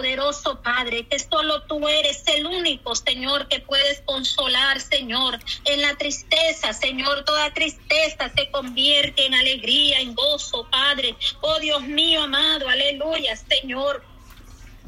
[0.00, 5.94] poderoso Padre, que solo tú eres el único, Señor, que puedes consolar, Señor, en la
[5.96, 11.14] tristeza, Señor, toda tristeza se convierte en alegría, en gozo, Padre.
[11.42, 14.02] Oh Dios mío, amado, aleluya, Señor.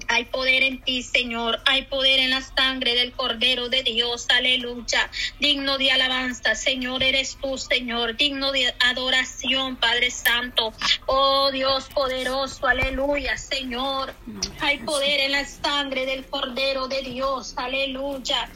[0.09, 1.61] Hay poder en ti, Señor.
[1.65, 4.27] Hay poder en la sangre del Cordero de Dios.
[4.31, 5.11] Aleluya.
[5.41, 8.17] Digno de alabanza, Señor, eres tú, Señor.
[8.17, 10.73] Digno de adoración, Padre Santo.
[11.07, 12.67] Oh Dios poderoso.
[12.67, 14.15] Aleluya, Señor.
[14.61, 17.55] Hay poder en la sangre del Cordero de Dios.
[17.57, 18.51] Aleluya.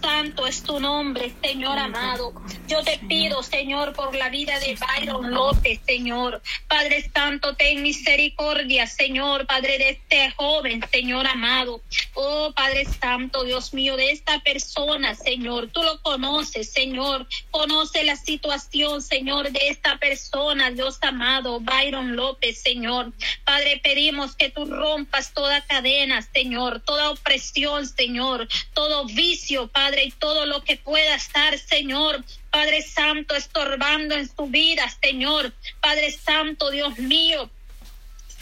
[0.00, 2.32] Santo es tu nombre, Señor amado.
[2.68, 6.42] Yo te pido, Señor, por la vida de Byron López, Señor.
[6.68, 11.82] Padre Santo, ten misericordia, Señor, Padre de este joven, Señor amado.
[12.14, 15.68] Oh, Padre Santo, Dios mío, de esta persona, Señor.
[15.68, 17.26] Tú lo conoces, Señor.
[17.50, 23.12] Conoce la situación, Señor, de esta persona, Dios amado, Byron López, Señor.
[23.44, 30.10] Padre, pedimos que tú rompas toda cadena, Señor, toda opresión, Señor, todo vicio, Padre y
[30.10, 35.52] todo lo que pueda estar, Señor, Padre Santo, estorbando en su vida, Señor.
[35.80, 37.50] Padre Santo, Dios mío,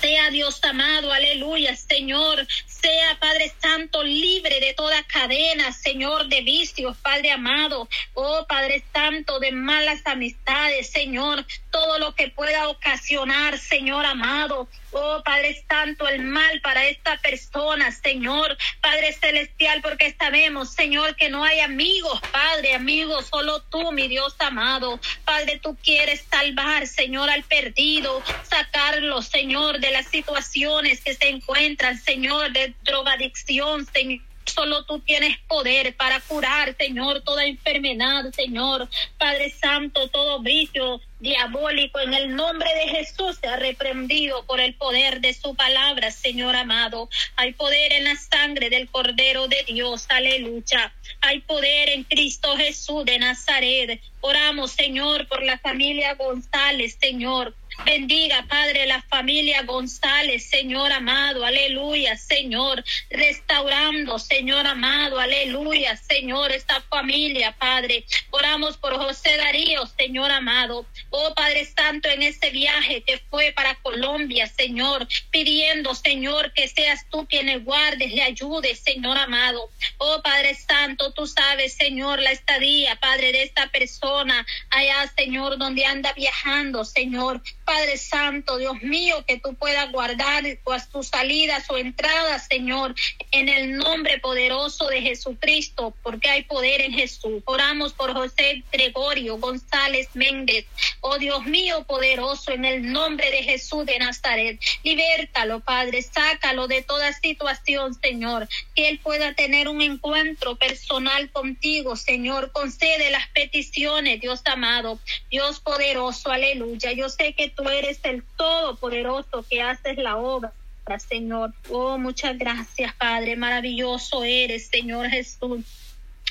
[0.01, 2.47] sea Dios amado, aleluya, Señor.
[2.67, 7.89] Sea Padre Santo libre de toda cadena, Señor, de vicios, Padre amado.
[8.15, 11.45] Oh Padre Santo, de malas amistades, Señor.
[11.71, 14.69] Todo lo que pueda ocasionar, Señor amado.
[14.93, 21.29] Oh Padre Santo, el mal para esta persona, Señor, Padre Celestial, porque sabemos, Señor, que
[21.29, 24.99] no hay amigos, Padre, amigos, solo tú, mi Dios amado.
[25.25, 31.99] Padre, tú quieres salvar, Señor, al perdido, sacarlo, Señor, de las situaciones que se encuentran,
[31.99, 38.89] Señor, de drogadicción, Señor Solo tú tienes poder para curar, Señor, toda enfermedad, Señor.
[39.19, 44.75] Padre Santo, todo vicio diabólico en el nombre de Jesús se ha reprendido por el
[44.75, 47.09] poder de su palabra, Señor amado.
[47.37, 50.93] Hay poder en la sangre del Cordero de Dios, aleluya.
[51.21, 54.01] Hay poder en Cristo Jesús de Nazaret.
[54.21, 57.55] Oramos, Señor, por la familia González, Señor.
[57.85, 66.81] Bendiga, Padre, la familia González, Señor amado, aleluya, Señor, restaurando, Señor amado, aleluya, Señor, esta
[66.83, 68.05] familia, Padre.
[68.31, 70.87] Oramos por José Darío, Señor amado.
[71.11, 77.07] Oh Padre Santo, en este viaje que fue para Colombia, Señor, pidiendo, Señor, que seas
[77.11, 79.71] tú quien le guardes, le ayudes, Señor amado.
[79.97, 85.87] Oh Padre Santo, tú sabes, Señor, la estadía, Padre, de esta persona allá, Señor, donde
[85.87, 87.41] anda viajando, Señor.
[87.69, 90.43] Padre Santo, Dios mío, que tú puedas guardar
[90.91, 92.95] tus salidas o entradas, Señor,
[93.31, 97.43] en el nombre poderoso de Jesucristo, porque hay poder en Jesús.
[97.45, 100.65] Oramos por José Gregorio González Méndez.
[101.03, 104.59] Oh Dios mío, poderoso, en el nombre de Jesús de Nazaret.
[104.83, 111.97] Libértalo, Padre, sácalo de toda situación, Señor, que él pueda tener un encuentro personal contigo,
[111.97, 112.51] Señor.
[112.51, 114.99] Concede las peticiones, Dios amado,
[115.31, 116.93] Dios poderoso, aleluya.
[116.93, 120.53] Yo sé que tú eres el todopoderoso que haces la obra.
[120.97, 121.53] Señor.
[121.69, 123.37] Oh, muchas gracias, Padre.
[123.37, 125.61] Maravilloso eres, Señor Jesús.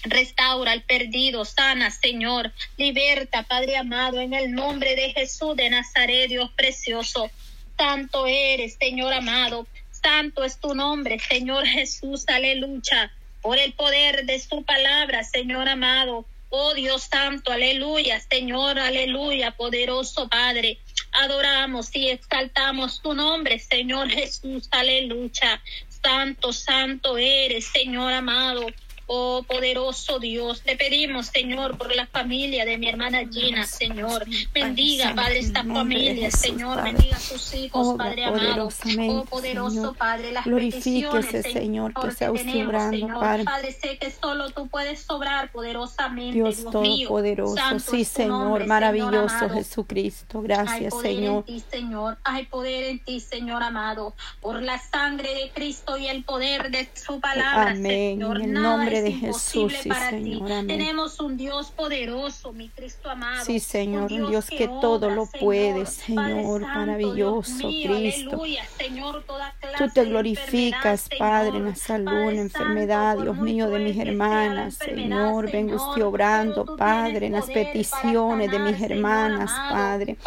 [0.04, 2.52] Restaura al perdido, sana, Señor.
[2.78, 7.30] Liberta, Padre amado, en el nombre de Jesús de Nazaret, Dios precioso.
[7.78, 9.68] Santo eres, Señor amado.
[9.92, 12.26] Santo es tu nombre, Señor Jesús.
[12.28, 13.12] Aleluya.
[13.44, 16.26] Por el poder de su palabra, Señor amado.
[16.50, 20.80] Oh Dios Santo, aleluya, Señor, aleluya, poderoso Padre
[21.18, 25.62] adoramos y exaltamos tu nombre, Señor Jesús, aleluya.
[25.88, 28.68] Santo, santo eres, Señor amado.
[29.10, 34.26] Oh poderoso Dios, te pedimos, Señor, por la familia de mi hermana Gina, Señor.
[34.54, 36.84] Bendiga, Padre, esta familia, Señor.
[36.84, 38.68] Bendiga a sus hijos, Padre amado.
[39.10, 43.46] Oh poderoso Padre, las Glorifíquese, Señor, que sea usted obrando, Padre.
[43.46, 47.80] Padre, sé que solo tú puedes sobrar poderosamente, Dios, Todopoderoso.
[47.80, 50.42] Sí, Señor, maravilloso Jesucristo.
[50.42, 51.46] Gracias, Señor.
[51.46, 52.18] Hay poder en ti, Señor.
[52.26, 54.14] Hay poder en ti, Señor amado.
[54.42, 58.18] Por la sangre de Cristo y el poder de su palabra, Amén.
[58.20, 58.42] Señor.
[58.42, 60.52] En el nombre de Jesús, sí, Señor.
[60.52, 60.68] Amén.
[60.68, 63.46] Tenemos un Dios poderoso, mi Cristo amado.
[63.46, 68.44] Sí, Señor, un Dios, que, todo lo puede, Señor, maravilloso, Cristo.
[68.78, 69.24] Señor,
[69.78, 74.76] Tú te glorificas, Padre, en la salud, en la enfermedad, Dios mío, de mis hermanas,
[74.76, 75.52] Señor.
[75.52, 80.18] Vengo usted obrando, Padre, en las peticiones de mis hermanas, Padre.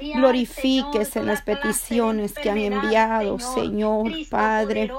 [0.00, 4.90] Glorifíquese en las peticiones que han enviado, Señor, Padre,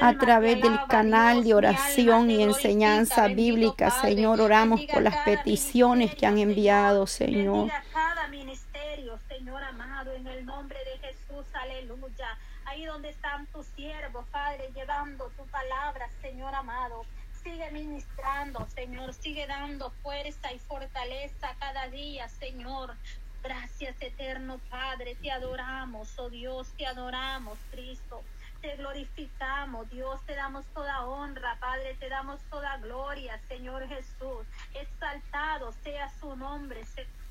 [0.00, 4.40] a través del canal de oración y enseñanza bíblica, Señor.
[4.40, 7.70] Oramos por las peticiones que han enviado, Señor.
[7.92, 12.38] Cada ministerio, Señor amado, en el nombre de Jesús, aleluya.
[12.66, 17.04] ahí donde están tus siervos, Padre, llevando tu palabra, Señor amado.
[17.42, 22.94] Sigue ministrando, Señor, sigue dando fuerza y fortaleza cada día, Señor.
[23.42, 28.22] Gracias, eterno Padre, te adoramos, oh Dios, te adoramos, Cristo
[28.64, 34.46] te glorificamos, Dios, te damos toda honra, Padre, te damos toda gloria, Señor Jesús.
[34.72, 37.23] Exaltado sea su nombre, Señor.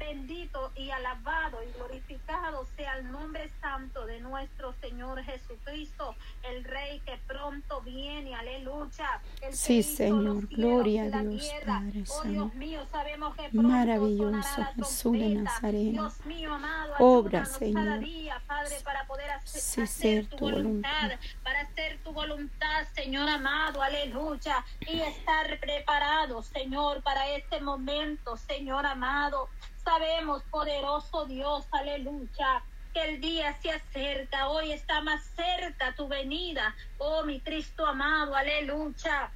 [0.00, 7.00] Bendito y alabado y glorificado sea el nombre santo de nuestro Señor Jesucristo, el Rey
[7.00, 9.20] que pronto viene, aleluya.
[9.52, 15.92] sí, Señor, gloria a Dios, Padre oh, Dios mío, sabemos que Maravilloso Jesús de Nazaret.
[15.92, 17.84] Dios mío, amado, obra, Señor.
[17.84, 22.86] Cada día, Padre, para poder hacer, sí, hacer tu, voluntad, voluntad, para hacer tu voluntad,
[22.94, 29.50] Señor amado, aleluya, y estar preparado, Señor, para este momento, Señor amado.
[29.84, 32.62] Sabemos, poderoso Dios, aleluya,
[32.92, 38.34] que el día se acerca, hoy está más cerca tu venida, oh mi Cristo amado,
[38.34, 39.30] aleluya.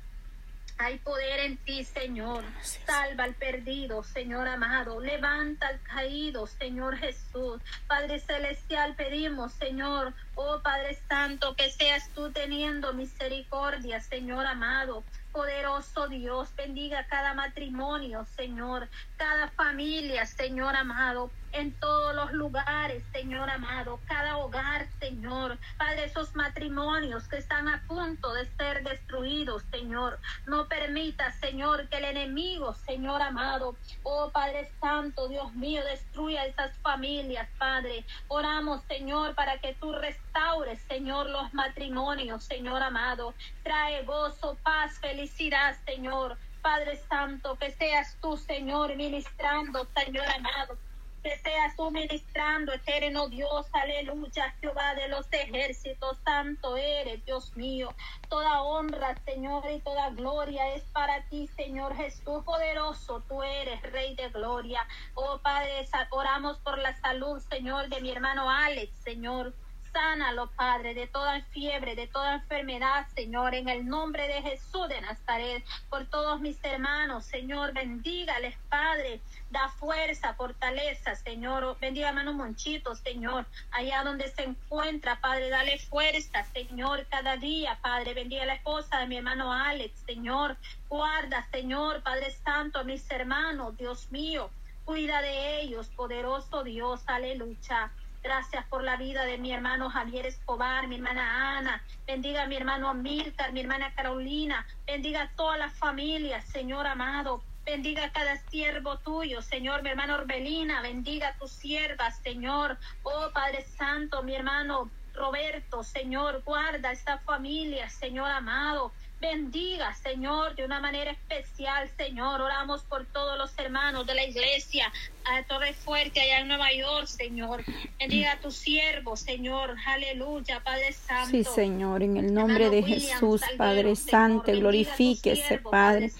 [0.76, 2.42] Hay poder en ti, Señor.
[2.84, 4.98] Salva al perdido, Señor amado.
[4.98, 7.62] Levanta al caído, Señor Jesús.
[7.86, 16.06] Padre Celestial, pedimos, Señor, oh Padre Santo, que seas tú teniendo misericordia, Señor amado poderoso
[16.06, 24.00] Dios, bendiga cada matrimonio, Señor, cada familia, Señor amado, en todos los lugares, Señor amado,
[24.08, 25.56] cada hogar, Señor.
[25.78, 30.18] Padre, esos matrimonios que están a punto de ser destruidos, Señor.
[30.46, 36.76] No permita, Señor, que el enemigo, Señor amado, oh Padre Santo, Dios mío, destruya esas
[36.78, 38.04] familias, Padre.
[38.26, 43.32] Oramos, Señor, para que tú restaures, Señor, los matrimonios, Señor amado.
[43.62, 46.36] Trae gozo, paz, felicidad, Señor.
[46.62, 50.76] Padre Santo, que seas tú, Señor, ministrando, Señor amado
[51.24, 57.88] que seas tú ministrando, eterno Dios, aleluya, Jehová de los ejércitos, santo eres, Dios mío.
[58.28, 64.14] Toda honra, Señor, y toda gloria es para ti, Señor Jesús, poderoso, tú eres, Rey
[64.16, 64.86] de gloria.
[65.14, 69.54] Oh Padre, oramos por la salud, Señor, de mi hermano Alex, Señor.
[69.94, 75.00] Sánalo, Padre, de toda fiebre, de toda enfermedad, Señor, en el nombre de Jesús de
[75.00, 79.20] Nazaret, por todos mis hermanos, Señor, bendígales, Padre,
[79.50, 86.42] da fuerza, fortaleza, Señor, bendiga hermano Monchito, Señor, allá donde se encuentra, Padre, dale fuerza,
[86.52, 90.56] Señor, cada día, Padre, bendiga la esposa de mi hermano Alex, Señor,
[90.88, 94.50] guarda, Señor, Padre Santo, a mis hermanos, Dios mío,
[94.84, 97.92] cuida de ellos, poderoso Dios, aleluya.
[98.24, 101.84] Gracias por la vida de mi hermano Javier Escobar, mi hermana Ana.
[102.06, 104.66] Bendiga a mi hermano Amílcar, mi hermana Carolina.
[104.86, 107.44] Bendiga a todas las familias, Señor amado.
[107.66, 110.80] Bendiga a cada siervo tuyo, Señor, mi hermano Orbelina.
[110.80, 112.78] Bendiga a tus siervas, Señor.
[113.02, 118.92] Oh Padre Santo, mi hermano Roberto, Señor, guarda esta familia, Señor amado.
[119.20, 122.40] Bendiga, Señor, de una manera especial, Señor.
[122.40, 124.92] Oramos por todos los hermanos de la iglesia,
[125.24, 127.64] a Torre Fuerte, allá en Nueva York, Señor.
[127.98, 129.74] Bendiga a tu siervo, Señor.
[129.86, 131.30] Aleluya, Padre Santo.
[131.30, 136.12] Sí, Señor, en el nombre de Jesús, Padre Santo, glorifíquese, Padre.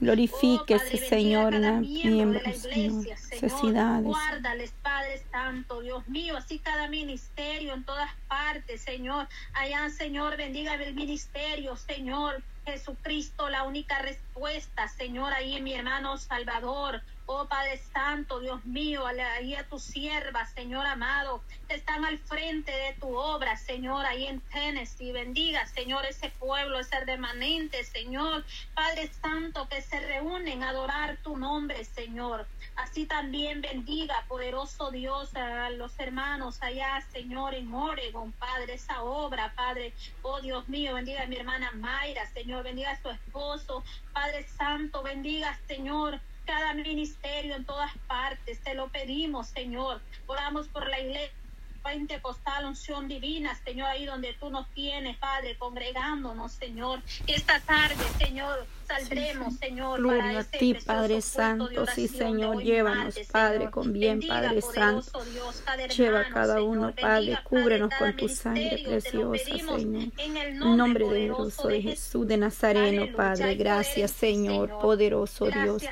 [0.00, 3.06] Glorifíquese, oh, Señor, en los miembros, Señor.
[3.06, 4.04] Necesidades.
[4.04, 9.28] Guárdales, Padre Santo, Dios mío, así cada ministerio en todas partes, Señor.
[9.54, 12.42] Allá, Señor, bendiga el ministerio, Señor.
[12.66, 17.02] Jesucristo, la única respuesta, Señor, ahí en mi hermano Salvador.
[17.32, 22.72] Oh Padre Santo, Dios mío, ahí a tu sierva, Señor amado, que están al frente
[22.72, 25.12] de tu obra, Señor, ahí en Tennessee.
[25.12, 28.44] Bendiga, Señor, ese pueblo, ese remanente, Señor.
[28.74, 32.48] Padre Santo, que se reúnen a adorar tu nombre, Señor.
[32.74, 39.52] Así también bendiga, poderoso Dios, a los hermanos allá, Señor, en Oregon, Padre, esa obra,
[39.54, 39.92] Padre.
[40.22, 45.04] Oh Dios mío, bendiga a mi hermana Mayra, Señor, bendiga a su esposo, Padre Santo,
[45.04, 48.60] bendiga, Señor, cada ministerio en todas partes.
[48.60, 50.00] Te lo pedimos, Señor.
[50.26, 51.39] Oramos por la iglesia
[51.82, 57.00] pentecostal, unción divina, Señor, ahí donde tú nos tienes, Padre, congregándonos, Señor.
[57.26, 59.98] Esta tarde, Señor, saldremos, Señor.
[60.00, 61.86] Gloria a ti, Padre Santo.
[61.94, 65.20] Sí, Señor, llévanos, Padre, con bien, Padre Santo.
[65.96, 69.80] Lleva a cada uno, Padre, cúbrenos con tu sangre preciosa, Señor.
[70.18, 73.54] En el nombre poderoso de Jesús de Nazareno, Padre.
[73.54, 75.82] Gracias, Señor, poderoso Dios.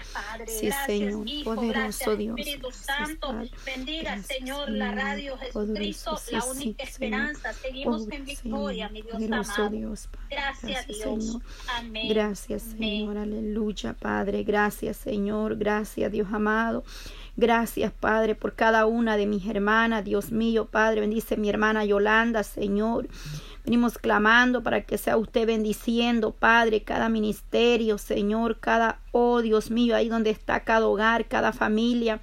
[0.47, 2.39] Sí, Señor, poderoso Dios.
[2.39, 5.39] Espíritu Santo, bendiga, Señor, la radio
[6.33, 7.53] La única esperanza.
[7.53, 9.71] Seguimos en victoria, mi Dios amado.
[10.31, 11.39] Gracias, Dios.
[11.77, 12.09] Amén.
[12.09, 12.79] Gracias, Señor.
[12.79, 14.43] Señor, aleluya, Padre.
[14.45, 15.57] Gracias, Señor.
[15.57, 16.85] Gracias, Dios amado.
[17.37, 20.05] Gracias, Padre, por cada una de mis hermanas.
[20.05, 23.09] Dios mío, Padre, bendice mi hermana Yolanda, Señor.
[23.65, 29.95] Venimos clamando para que sea usted bendiciendo, Padre, cada ministerio, Señor, cada, oh Dios mío,
[29.95, 32.21] ahí donde está cada hogar, cada familia.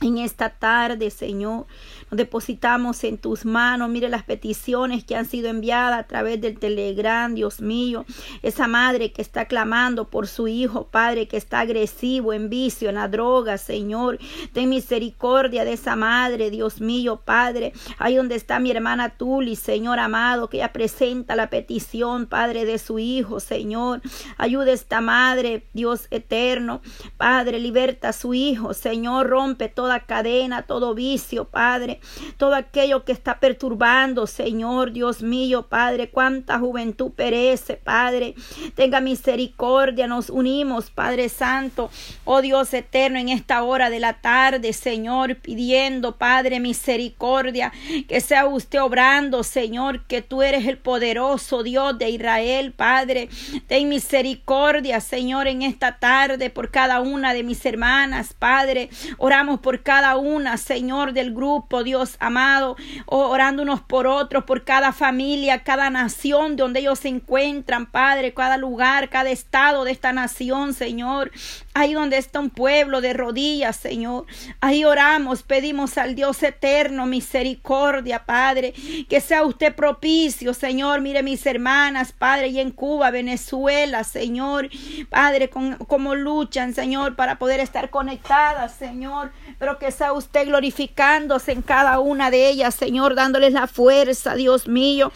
[0.00, 1.66] En esta tarde, Señor,
[2.10, 3.90] nos depositamos en tus manos.
[3.90, 8.04] Mire las peticiones que han sido enviadas a través del Telegram, Dios mío.
[8.42, 12.94] Esa madre que está clamando por su hijo, Padre, que está agresivo en vicio, en
[12.94, 14.20] la droga, Señor.
[14.52, 17.72] Ten misericordia de esa madre, Dios mío, Padre.
[17.98, 22.78] Ahí donde está mi hermana Tuli, Señor amado, que ella presenta la petición, Padre, de
[22.78, 24.00] su hijo, Señor.
[24.36, 26.82] Ayuda a esta madre, Dios eterno.
[27.16, 29.26] Padre, liberta a su hijo, Señor.
[29.26, 32.00] Rompe toda cadena, todo vicio, Padre
[32.36, 38.34] todo aquello que está perturbando, Señor, Dios mío, Padre, cuánta juventud perece, Padre.
[38.74, 41.90] Tenga misericordia, nos unimos, Padre Santo,
[42.24, 47.72] oh Dios eterno, en esta hora de la tarde, Señor, pidiendo, Padre, misericordia,
[48.08, 53.28] que sea usted obrando, Señor, que tú eres el poderoso Dios de Israel, Padre.
[53.66, 58.90] Ten misericordia, Señor, en esta tarde por cada una de mis hermanas, Padre.
[59.18, 65.62] Oramos cada una, Señor, del grupo, Dios amado, orando unos por otros, por cada familia,
[65.62, 71.30] cada nación donde ellos se encuentran, Padre, cada lugar, cada estado de esta nación, Señor.
[71.78, 74.26] Ahí donde está un pueblo de rodillas, Señor.
[74.60, 78.74] Ahí oramos, pedimos al Dios eterno misericordia, Padre.
[79.08, 81.02] Que sea usted propicio, Señor.
[81.02, 84.68] Mire mis hermanas, Padre, y en Cuba, Venezuela, Señor.
[85.08, 89.30] Padre, con, como luchan, Señor, para poder estar conectadas, Señor.
[89.60, 94.66] Pero que sea usted glorificándose en cada una de ellas, Señor, dándoles la fuerza, Dios
[94.66, 95.12] mío.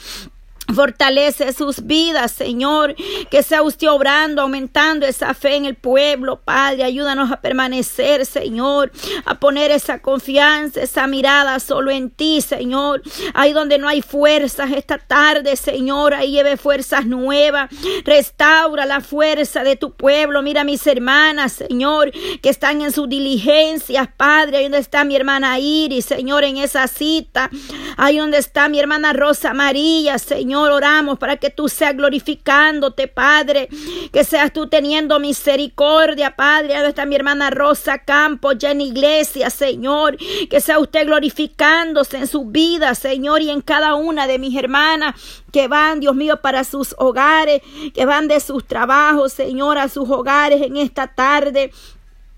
[0.74, 2.94] Fortalece sus vidas, Señor.
[3.30, 6.84] Que sea usted obrando, aumentando esa fe en el pueblo, Padre.
[6.84, 8.92] Ayúdanos a permanecer, Señor.
[9.24, 13.02] A poner esa confianza, esa mirada solo en ti, Señor.
[13.34, 16.14] Ahí donde no hay fuerzas esta tarde, Señor.
[16.14, 17.70] Ahí lleve fuerzas nuevas.
[18.04, 20.42] Restaura la fuerza de tu pueblo.
[20.42, 24.58] Mira mis hermanas, Señor, que están en sus diligencias, Padre.
[24.58, 27.50] Ahí donde está mi hermana Iris, Señor, en esa cita.
[27.96, 33.68] Ahí donde está mi hermana Rosa María, Señor oramos para que tú seas glorificándote, Padre.
[34.12, 36.76] Que seas tú teniendo misericordia, Padre.
[36.76, 40.16] Ahí está mi hermana Rosa Campos, ya en iglesia, Señor.
[40.48, 45.14] Que sea usted glorificándose en su vida, Señor, y en cada una de mis hermanas
[45.52, 47.62] que van, Dios mío, para sus hogares,
[47.94, 51.70] que van de sus trabajos, Señor, a sus hogares en esta tarde.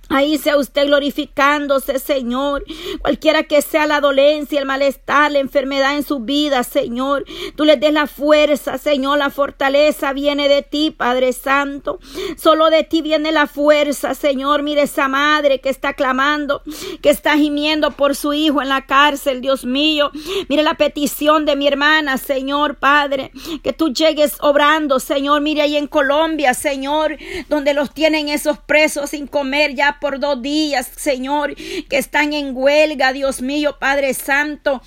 [0.08, 2.64] Ahí sea usted glorificándose, Señor.
[3.00, 7.24] Cualquiera que sea la dolencia, el malestar, la enfermedad en su vida, Señor.
[7.56, 9.18] Tú les des la fuerza, Señor.
[9.18, 11.98] La fortaleza viene de ti, Padre Santo.
[12.36, 14.62] Solo de ti viene la fuerza, Señor.
[14.62, 16.62] Mire esa madre que está clamando,
[17.02, 20.10] que está gimiendo por su hijo en la cárcel, Dios mío.
[20.48, 23.30] Mire la petición de mi hermana, Señor, Padre.
[23.62, 25.40] Que tú llegues obrando, Señor.
[25.40, 27.16] Mire ahí en Colombia, Señor,
[27.48, 32.56] donde los tienen esos presos sin comer ya por dos días, Señor, que están en
[32.56, 34.82] huelga, Dios mío, Padre Santo.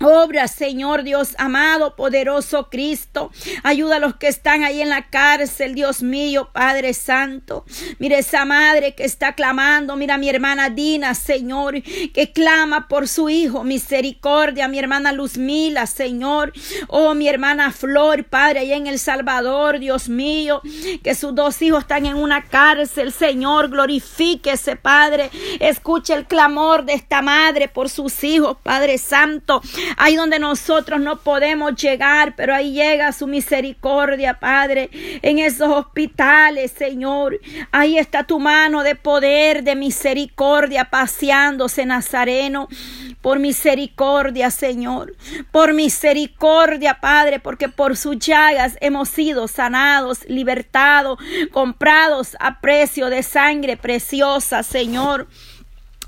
[0.00, 3.30] Obra, Señor Dios amado, poderoso Cristo.
[3.62, 7.64] Ayuda a los que están ahí en la cárcel, Dios mío, Padre Santo.
[7.98, 9.96] Mira esa madre que está clamando.
[9.96, 13.64] Mira mi hermana Dina, Señor, que clama por su hijo.
[13.64, 16.52] Misericordia, mi hermana Luzmila, Señor.
[16.86, 20.62] Oh, mi hermana Flor, Padre, allá en El Salvador, Dios mío.
[21.02, 23.68] Que sus dos hijos están en una cárcel, Señor.
[23.68, 25.30] Glorifíquese, Padre.
[25.58, 29.60] Escuche el clamor de esta madre por sus hijos, Padre Santo.
[29.96, 34.90] Ahí donde nosotros no podemos llegar, pero ahí llega su misericordia, Padre,
[35.22, 37.40] en esos hospitales, Señor.
[37.72, 42.68] Ahí está tu mano de poder, de misericordia, paseándose, Nazareno.
[43.20, 45.16] Por misericordia, Señor.
[45.50, 51.18] Por misericordia, Padre, porque por sus llagas hemos sido sanados, libertados,
[51.52, 55.28] comprados a precio de sangre preciosa, Señor.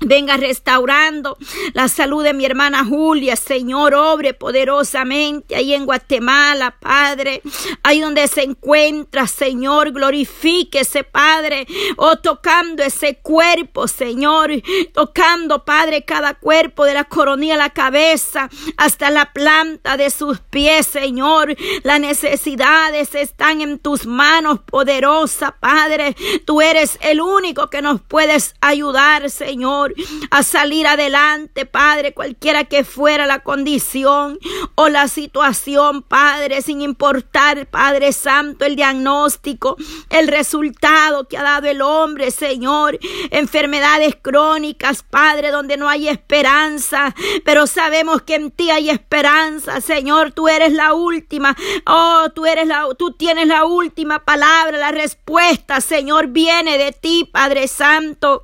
[0.03, 1.37] Venga restaurando
[1.73, 7.43] la salud de mi hermana Julia, Señor, obre poderosamente ahí en Guatemala, Padre,
[7.83, 11.67] ahí donde se encuentra, Señor, glorifíquese, Padre,
[11.97, 14.49] oh, tocando ese cuerpo, Señor,
[14.91, 20.87] tocando, Padre, cada cuerpo de la coronilla la cabeza hasta la planta de sus pies,
[20.87, 26.15] Señor, las necesidades están en tus manos, poderosa, Padre,
[26.45, 29.90] tú eres el único que nos puedes ayudar, Señor,
[30.29, 34.39] A salir adelante, Padre, cualquiera que fuera la condición
[34.75, 39.75] o la situación, Padre, sin importar, Padre Santo, el diagnóstico,
[40.09, 47.13] el resultado que ha dado el hombre, Señor, enfermedades crónicas, Padre, donde no hay esperanza,
[47.45, 51.55] pero sabemos que en ti hay esperanza, Señor, tú eres la última,
[51.85, 57.29] oh, tú eres la, tú tienes la última palabra, la respuesta, Señor, viene de ti,
[57.31, 58.41] Padre Santo.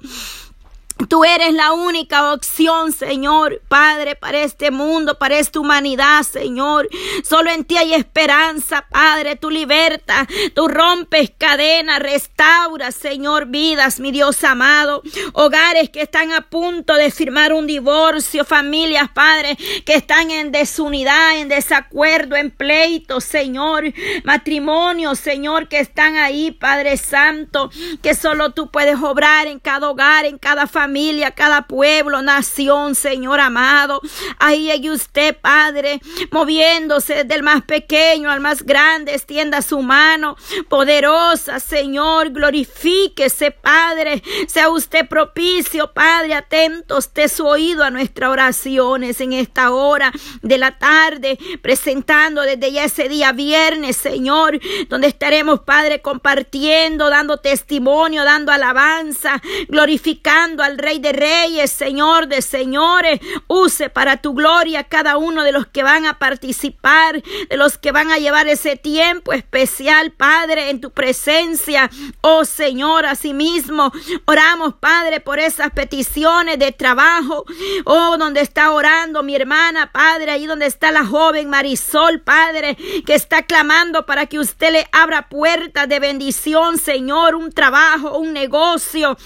[1.05, 6.89] Tú eres la única opción, Señor, Padre, para este mundo, para esta humanidad, Señor.
[7.23, 9.35] Solo en ti hay esperanza, Padre.
[9.35, 15.03] Tú libertas, tú rompes cadenas, restauras, Señor, vidas, mi Dios amado.
[15.33, 21.37] Hogares que están a punto de firmar un divorcio, familias, Padre, que están en desunidad,
[21.37, 23.93] en desacuerdo, en pleito, Señor.
[24.23, 27.69] Matrimonios, Señor, que están ahí, Padre Santo,
[28.01, 32.95] que solo tú puedes obrar en cada hogar, en cada familia familia, cada pueblo, nación,
[32.95, 33.99] Señor amado.
[34.39, 35.99] Ahí hay usted, Padre,
[36.31, 40.37] moviéndose del más pequeño al más grande, extienda su mano
[40.69, 49.19] poderosa, Señor, glorifíquese, Padre, sea usted propicio, Padre, atento esté su oído a nuestras oraciones
[49.19, 55.59] en esta hora de la tarde, presentando desde ya ese día viernes, Señor, donde estaremos,
[55.59, 63.19] Padre, compartiendo, dando testimonio, dando alabanza, glorificando al Rey de Reyes, Señor de Señores.
[63.47, 67.91] Use para tu gloria cada uno de los que van a participar, de los que
[67.91, 71.89] van a llevar ese tiempo especial, Padre, en tu presencia.
[72.21, 73.91] Oh Señor, asimismo,
[74.25, 77.45] oramos, Padre, por esas peticiones de trabajo.
[77.85, 83.13] Oh, donde está orando mi hermana, Padre, ahí donde está la joven Marisol, Padre, que
[83.13, 89.17] está clamando para que usted le abra puertas de bendición, Señor, un trabajo, un negocio.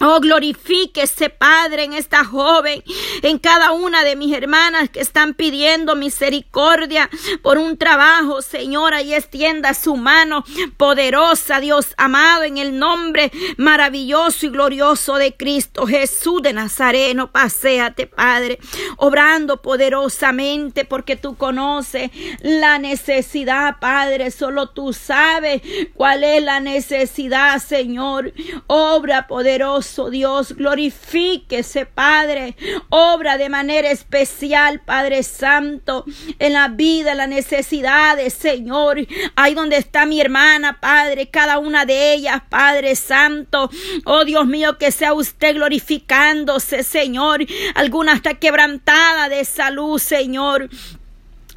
[0.00, 2.82] Oh, glorifíquese, Padre, en esta joven,
[3.22, 7.08] en cada una de mis hermanas que están pidiendo misericordia
[7.42, 10.44] por un trabajo, Señora, y extienda su mano
[10.76, 17.30] poderosa, Dios amado, en el nombre maravilloso y glorioso de Cristo Jesús de Nazareno.
[17.30, 18.58] Paseate, Padre,
[18.96, 22.10] obrando poderosamente porque tú conoces
[22.42, 24.32] la necesidad, Padre.
[24.32, 25.62] Solo tú sabes
[25.94, 28.32] cuál es la necesidad, Señor.
[28.66, 32.56] Obra poderosa Dios, glorifíquese, Padre.
[32.88, 36.04] Obra de manera especial, Padre Santo,
[36.38, 38.98] en la vida, en las necesidades, Señor.
[39.36, 43.70] Ahí donde está mi hermana, Padre, cada una de ellas, Padre Santo.
[44.04, 47.44] Oh Dios mío, que sea usted glorificándose, Señor.
[47.74, 50.68] Alguna está quebrantada de salud, Señor.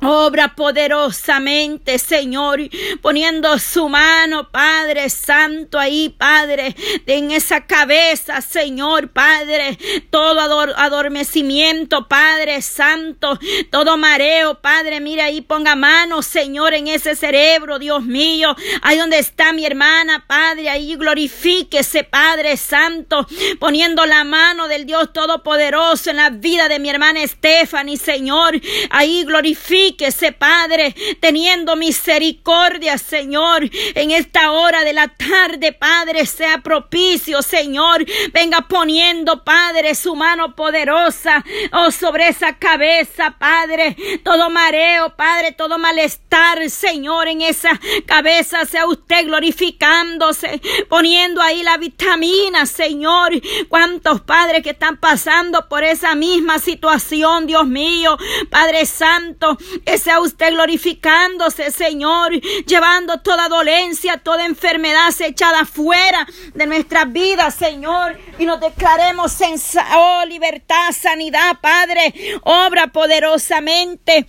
[0.01, 2.60] Obra poderosamente, Señor,
[3.01, 6.75] poniendo su mano, Padre Santo, ahí, Padre,
[7.07, 9.77] en esa cabeza, Señor, Padre,
[10.12, 10.39] todo
[10.75, 13.39] adormecimiento, Padre Santo,
[13.71, 19.17] todo mareo, Padre, mira ahí, ponga mano, Señor, en ese cerebro, Dios mío, ahí donde
[19.17, 23.25] está mi hermana, Padre, ahí glorifíquese, Padre Santo,
[23.60, 28.60] poniendo la mano del Dios Todopoderoso en la vida de mi hermana Stephanie, Señor,
[28.91, 36.60] ahí glorifique ese Padre, teniendo misericordia, Señor, en esta hora de la tarde, Padre, sea
[36.60, 38.06] propicio, Señor.
[38.34, 43.95] Venga poniendo, Padre, su mano poderosa, oh, sobre esa cabeza, Padre.
[44.23, 51.78] Todo mareo, Padre, todo malestar, Señor, en esa cabeza, sea usted glorificándose, poniendo ahí la
[51.78, 53.32] vitamina, Señor.
[53.69, 58.17] Cuántos padres que están pasando por esa misma situación, Dios mío,
[58.50, 59.58] Padre Santo,
[59.98, 62.34] sea usted glorificándose, Señor,
[62.66, 69.56] llevando toda dolencia, toda enfermedad echada fuera de nuestras vidas, Señor, y nos declaremos en
[69.96, 72.13] oh, libertad, sanidad, Padre,
[72.44, 74.28] obra poderosamente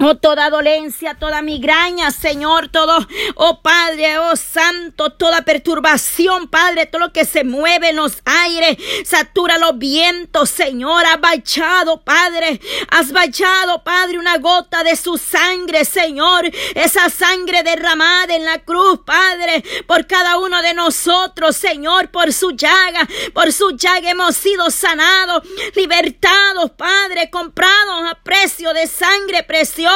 [0.00, 2.96] Oh, toda dolencia, toda migraña, Señor, todo,
[3.34, 8.76] oh Padre, oh Santo, toda perturbación, Padre, todo lo que se mueve en los aires,
[9.04, 12.60] satura los vientos, Señor, has bachado, Padre,
[12.92, 19.00] has bachado, Padre, una gota de su sangre, Señor, esa sangre derramada en la cruz,
[19.04, 24.70] Padre, por cada uno de nosotros, Señor, por su llaga, por su llaga hemos sido
[24.70, 25.42] sanados,
[25.74, 29.87] libertados, Padre, comprados a precio de sangre preciosa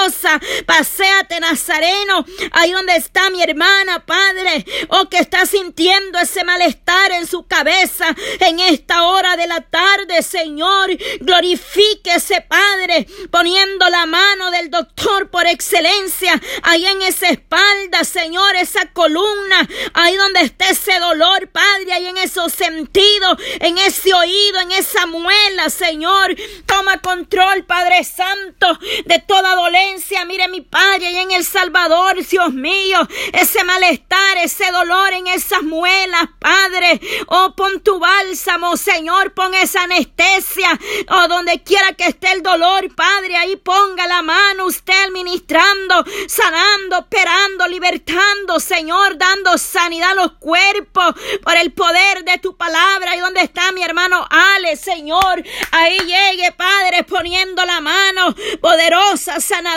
[0.67, 7.27] Paseate, Nazareno, ahí donde está mi hermana, Padre, o que está sintiendo ese malestar en
[7.27, 10.91] su cabeza en esta hora de la tarde, Señor.
[11.21, 18.87] Glorifíquese, Padre, poniendo la mano del doctor por excelencia ahí en esa espalda, Señor, esa
[18.93, 24.73] columna, ahí donde está ese dolor, Padre, ahí en esos sentidos, en ese oído, en
[24.73, 26.35] esa muela, Señor.
[26.67, 29.82] Toma control, Padre Santo, de toda dolencia.
[30.27, 32.99] Mire mi Padre, ahí en El Salvador, Dios mío,
[33.33, 37.01] ese malestar, ese dolor en esas muelas, Padre.
[37.27, 40.79] Oh, pon tu bálsamo, Señor, pon esa anestesia.
[41.11, 46.99] Oh, donde quiera que esté el dolor, Padre, ahí ponga la mano usted administrando, sanando,
[46.99, 53.17] operando, libertando, Señor, dando sanidad a los cuerpos por el poder de tu palabra.
[53.17, 55.43] Y donde está mi hermano Ale, Señor,
[55.73, 59.72] ahí llegue, Padre, poniendo la mano poderosa, sanadora,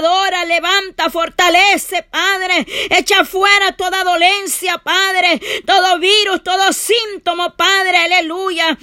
[0.46, 8.78] levanta, fortalece, Padre, echa fuera toda dolencia, Padre, todo virus, todo síntoma, Padre, aleluya.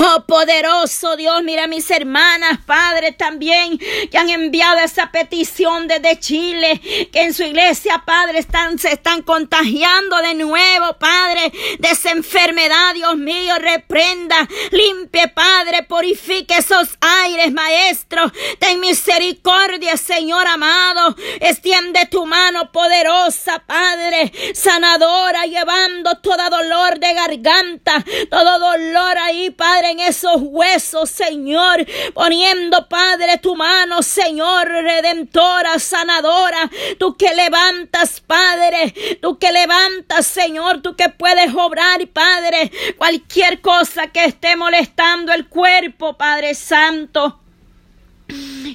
[0.00, 3.78] Oh poderoso Dios, mira mis hermanas, Padre, también
[4.10, 6.80] que han enviado esa petición desde Chile,
[7.12, 12.94] que en su iglesia, Padre, están, se están contagiando de nuevo, Padre, de esa enfermedad,
[12.94, 22.24] Dios mío, reprenda, limpie, Padre, purifique esos aires, Maestro, ten misericordia, Señor amado, extiende tu
[22.24, 30.36] mano poderosa, Padre, sanadora, llevando todo dolor de garganta, todo dolor ahí, Padre en esos
[30.38, 39.52] huesos, Señor, poniendo, Padre, tu mano, Señor, redentora, sanadora, tú que levantas, Padre, tú que
[39.52, 46.54] levantas, Señor, tú que puedes obrar, Padre, cualquier cosa que esté molestando el cuerpo, Padre
[46.54, 47.41] Santo.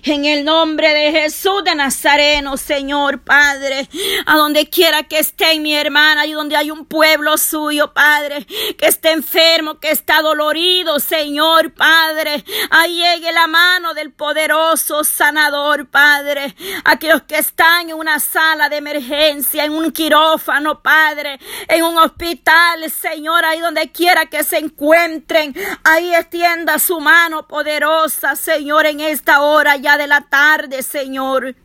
[0.03, 3.89] En el nombre de Jesús de Nazareno, Señor Padre,
[4.25, 8.45] a donde quiera que esté mi hermana y donde hay un pueblo suyo, Padre,
[8.77, 15.87] que esté enfermo, que está dolorido, Señor Padre, ahí llegue la mano del poderoso sanador,
[15.87, 16.55] Padre.
[16.85, 22.89] Aquellos que están en una sala de emergencia, en un quirófano, Padre, en un hospital,
[22.91, 29.41] Señor, ahí donde quiera que se encuentren, ahí extienda su mano poderosa, Señor, en esta
[29.41, 29.46] hora
[29.81, 31.55] ya de la tarde, Señor.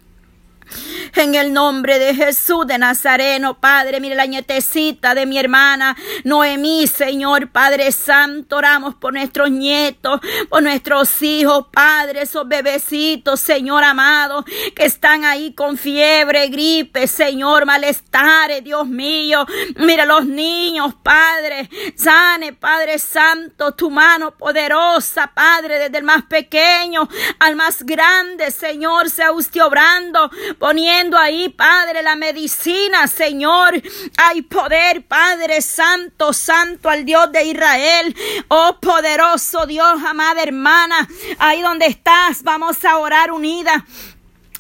[1.14, 6.86] En el nombre de Jesús de Nazareno, Padre, mire la nietecita de mi hermana Noemí,
[6.86, 14.44] Señor, Padre Santo, oramos por nuestros nietos, por nuestros hijos, Padre, esos bebecitos, Señor amado,
[14.74, 19.46] que están ahí con fiebre, gripe, Señor, malestares, Dios mío.
[19.76, 27.08] Mire los niños, Padre, sane, Padre Santo, tu mano poderosa, Padre, desde el más pequeño
[27.38, 30.30] al más grande, Señor, sea usted obrando
[30.62, 33.82] poniendo ahí, Padre, la medicina, Señor.
[34.16, 38.14] Hay poder, Padre Santo, Santo al Dios de Israel.
[38.46, 41.08] Oh poderoso Dios, amada hermana,
[41.40, 43.84] ahí donde estás, vamos a orar unida.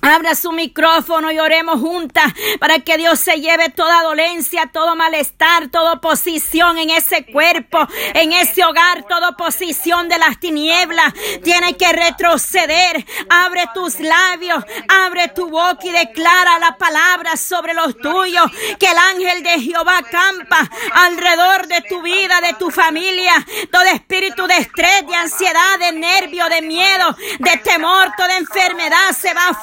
[0.04, 5.68] Abra su micrófono y oremos juntas para que Dios se lleve toda dolencia, todo malestar,
[5.68, 7.78] toda oposición en ese cuerpo,
[8.12, 11.14] en ese hogar, toda oposición de las tinieblas.
[11.44, 13.06] Tiene que retroceder.
[13.30, 18.50] Abre tus labios, abre tu boca y declara la palabra sobre los tuyos.
[18.80, 23.34] Que el ángel de Jehová campa alrededor de tu vida, de tu familia.
[23.70, 29.32] Todo espíritu de estrés, de ansiedad, de nervio, de miedo, de temor, toda enfermedad se
[29.32, 29.54] va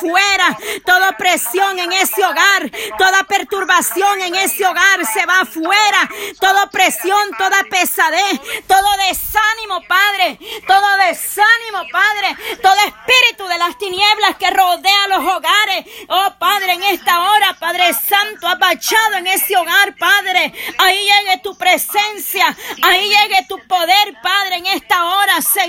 [0.85, 6.09] Toda presión en ese hogar, toda perturbación en ese hogar se va afuera.
[6.39, 10.39] Toda presión, toda pesadez, todo desánimo, Padre.
[10.67, 12.35] Todo desánimo, Padre.
[12.61, 15.85] Todo espíritu de las tinieblas que rodea los hogares.
[16.07, 20.53] Oh, Padre, en esta hora, Padre Santo, abachado en ese hogar, Padre.
[20.77, 22.55] Ahí llegue tu presencia.
[22.81, 25.59] Ahí llegue tu poder, Padre, en esta hora, Señor.